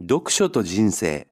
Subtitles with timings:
[0.00, 1.28] 読書と人生。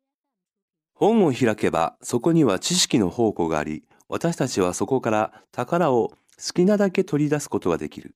[0.94, 6.16] 本を開けばそこには知識の宝庫があり私たちはそこから宝を好
[6.54, 8.14] きなだけ取り出すことができる。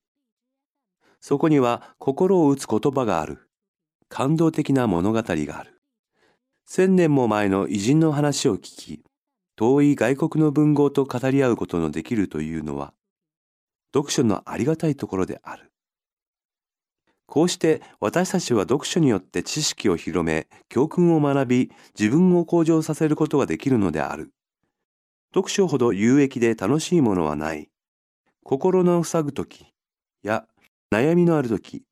[1.21, 3.48] そこには心を打つ言葉がある。
[4.09, 5.80] 感動的な物語がある。
[6.65, 9.03] 千年も前の偉人の話を聞き
[9.57, 12.92] 遠い外国の文豪と語り合うことのできるというのは
[13.92, 15.73] 読書のありがたいところである。
[17.37, 24.33] こうして私たちは読書によって知識を広め、教訓を学び、自分を向上させることができるのである。
[25.35, 27.69] 読書ほど有益で楽しいものはない。
[28.43, 29.67] 心の塞ぐとき
[30.23, 30.47] や
[30.91, 31.83] 悩みのあるとき、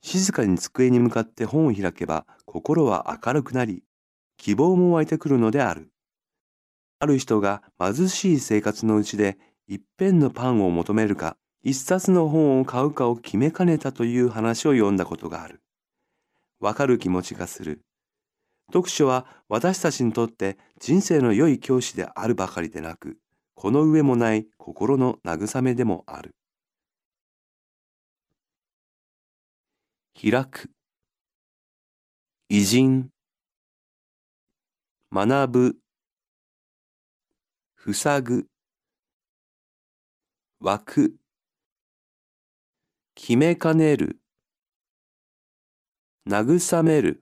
[0.00, 3.82] 静かに机に向かって本を開けば心は明るくなり、
[4.36, 5.90] 希望も湧いてくるのである。
[7.00, 15.62] ある人が貧しい生活のうちで一片のパンを求めるか、一冊の本を買うかを決めかねたという話を読んだことがある。
[16.58, 17.82] わかる気持ちがする。
[18.72, 23.18] 読書は私たちにとって人生の良い教師であるばかりでなく、
[23.54, 26.34] この上もない心の慰めでもある。
[30.20, 30.70] 開く。
[32.48, 33.10] 偉人。
[35.12, 35.76] 学ぶ。
[37.92, 38.46] 塞ぐ。
[40.60, 41.21] 湧く。
[43.14, 44.20] 決めかねる、
[46.28, 47.21] 慰める、